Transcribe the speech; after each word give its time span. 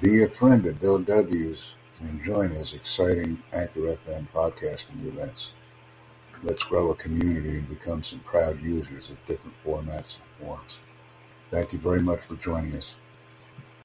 Be 0.00 0.22
a 0.22 0.28
friend 0.28 0.64
of 0.64 0.80
Bill 0.80 1.00
W's 1.00 1.64
and 2.00 2.24
join 2.24 2.48
his 2.48 2.72
exciting 2.72 3.42
Anchor 3.52 3.80
FM 3.80 4.26
podcasting 4.30 5.06
events. 5.06 5.50
Let's 6.42 6.62
grow 6.64 6.90
a 6.90 6.94
community 6.94 7.58
and 7.58 7.68
become 7.68 8.02
some 8.02 8.20
proud 8.20 8.62
users 8.62 9.10
of 9.10 9.18
different 9.26 9.54
formats 9.62 10.16
and 10.16 10.40
forms. 10.40 10.78
Thank 11.50 11.74
you 11.74 11.78
very 11.78 12.00
much 12.00 12.20
for 12.24 12.36
joining 12.36 12.74
us. 12.74 12.94